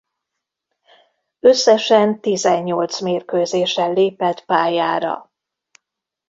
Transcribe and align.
Összesen 1.39 2.19
tizennyolc 2.21 2.99
mérkőzésen 3.01 3.93
lépett 3.93 4.45
pályára. 4.45 5.31